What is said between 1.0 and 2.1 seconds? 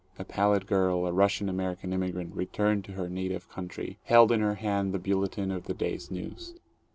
a Russian American